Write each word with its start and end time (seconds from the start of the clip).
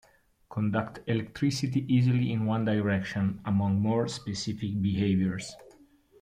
Conduct 0.49 0.99
electricity 1.05 1.85
easily 1.87 2.31
in 2.31 2.47
one 2.47 2.65
direction, 2.65 3.39
among 3.45 3.79
more 3.79 4.07
specific 4.07 4.81
behaviors. 4.81 5.55